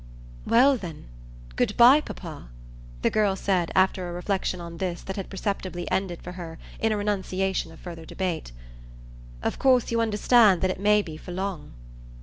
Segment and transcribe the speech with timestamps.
[0.47, 1.05] "Well then
[1.55, 2.49] good bye, papa,"
[3.03, 6.91] the girl said after a reflexion on this that had perceptibly ended for her in
[6.91, 8.51] a renunciation of further debate.
[9.43, 11.73] "Of course you understand that it may be for long."